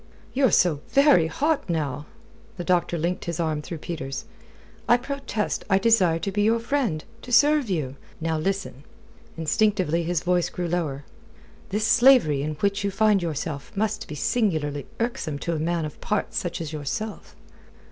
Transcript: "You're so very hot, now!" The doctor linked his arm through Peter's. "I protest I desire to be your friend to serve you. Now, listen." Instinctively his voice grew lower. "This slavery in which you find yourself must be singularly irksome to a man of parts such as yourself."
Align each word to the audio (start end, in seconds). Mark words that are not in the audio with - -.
"You're 0.33 0.49
so 0.49 0.81
very 0.89 1.27
hot, 1.27 1.69
now!" 1.69 2.07
The 2.57 2.63
doctor 2.63 2.97
linked 2.97 3.25
his 3.25 3.39
arm 3.39 3.61
through 3.61 3.77
Peter's. 3.77 4.25
"I 4.89 4.97
protest 4.97 5.63
I 5.69 5.77
desire 5.77 6.17
to 6.17 6.31
be 6.31 6.41
your 6.41 6.59
friend 6.59 7.03
to 7.21 7.31
serve 7.31 7.69
you. 7.69 7.97
Now, 8.19 8.39
listen." 8.39 8.83
Instinctively 9.37 10.01
his 10.01 10.23
voice 10.23 10.49
grew 10.49 10.67
lower. 10.67 11.03
"This 11.69 11.85
slavery 11.85 12.41
in 12.41 12.55
which 12.61 12.83
you 12.83 12.89
find 12.89 13.21
yourself 13.21 13.71
must 13.75 14.07
be 14.07 14.15
singularly 14.15 14.87
irksome 14.99 15.37
to 15.37 15.53
a 15.53 15.59
man 15.59 15.85
of 15.85 16.01
parts 16.01 16.35
such 16.35 16.61
as 16.61 16.73
yourself." 16.73 17.35